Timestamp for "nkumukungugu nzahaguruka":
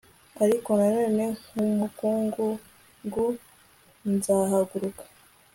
1.51-5.03